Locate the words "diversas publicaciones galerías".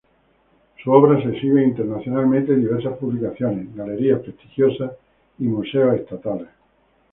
2.61-4.19